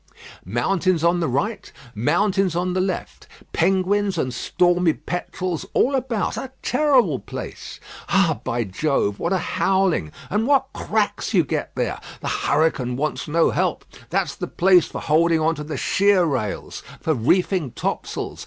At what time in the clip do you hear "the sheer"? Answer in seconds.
15.63-16.23